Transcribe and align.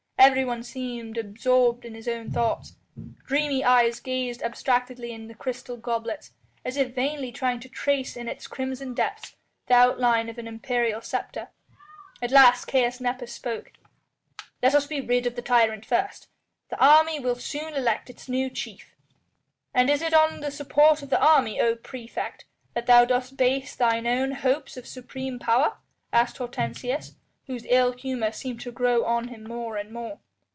Everyone 0.23 0.61
seemed 0.61 1.17
absorbed 1.17 1.83
in 1.83 1.95
his 1.95 2.07
own 2.07 2.29
thoughts. 2.29 2.73
Dreamy 3.25 3.63
eyes 3.63 3.99
gazed 3.99 4.43
abstractedly 4.43 5.11
in 5.11 5.33
crystal 5.33 5.77
goblets, 5.77 6.31
as 6.63 6.77
if 6.77 6.93
vainly 6.93 7.31
trying 7.31 7.59
to 7.61 7.67
trace 7.67 8.15
in 8.15 8.27
its 8.27 8.45
crimson 8.45 8.93
depths 8.93 9.35
the 9.65 9.73
outline 9.73 10.29
of 10.29 10.37
an 10.37 10.47
imperial 10.47 11.01
sceptre. 11.01 11.47
At 12.21 12.29
last 12.29 12.65
Caius 12.67 13.01
Nepos 13.01 13.31
spoke: 13.33 13.71
"Let 14.61 14.75
us 14.75 14.85
be 14.85 15.01
rid 15.01 15.25
of 15.25 15.35
the 15.35 15.41
tyrant 15.41 15.87
first. 15.87 16.27
The 16.69 16.77
army 16.77 17.13
then 17.13 17.23
will 17.23 17.35
soon 17.37 17.73
elect 17.73 18.07
its 18.11 18.29
new 18.29 18.51
chief." 18.51 18.93
"And 19.73 19.89
is 19.89 20.03
it 20.03 20.13
on 20.13 20.41
the 20.41 20.51
support 20.51 21.01
of 21.01 21.09
the 21.09 21.19
army, 21.19 21.59
O 21.59 21.75
praefect! 21.75 22.45
that 22.75 22.85
thou 22.85 23.05
dost 23.05 23.37
base 23.37 23.75
thine 23.75 24.05
own 24.05 24.33
hopes 24.33 24.77
of 24.77 24.85
supreme 24.85 25.39
power?" 25.39 25.77
asked 26.13 26.37
Hortensius, 26.37 27.15
whose 27.47 27.65
ill 27.67 27.91
humour 27.91 28.31
seemed 28.31 28.61
to 28.61 28.71
grow 28.71 29.03
on 29.03 29.27
him 29.27 29.43
more 29.43 29.75
and 29.75 29.91
more. 29.91 30.19